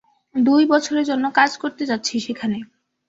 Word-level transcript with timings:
দুই 0.35 0.63
বছরের 0.65 1.05
জন্য 1.05 1.25
কাজ 1.31 1.51
করতে 1.57 1.83
যাচ্ছি 1.85 2.15
সেখানে। 2.19 2.57